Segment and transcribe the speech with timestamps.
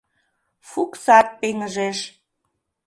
[0.69, 1.99] Фуксат пеҥыжеш.